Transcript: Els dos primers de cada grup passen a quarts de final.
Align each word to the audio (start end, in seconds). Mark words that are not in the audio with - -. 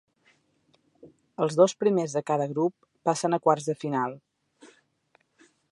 Els 1.45 1.57
dos 1.59 1.75
primers 1.83 2.17
de 2.17 2.23
cada 2.31 2.49
grup 2.55 2.75
passen 3.09 3.37
a 3.39 3.43
quarts 3.45 3.69
de 3.73 3.79
final. 3.87 4.21